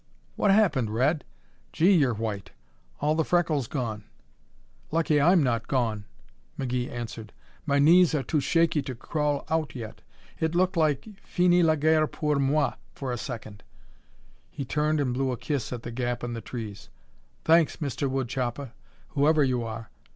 [0.35, 1.23] "What happened, Red?
[1.71, 2.49] Gee, you're white!
[3.01, 4.05] All the freckles gone."
[4.89, 6.05] "Lucky I'm not gone!"
[6.57, 7.31] McGee answered.
[7.67, 10.01] "My knees are too shaky to crawl out yet.
[10.39, 13.61] It looked like finis la guerre pour moi for a second."
[14.49, 16.89] He turned and blew a kiss at the gap in the trees.
[17.45, 18.09] "Thanks, Mr.
[18.09, 18.71] Woodchopper,
[19.09, 19.91] whoever you are.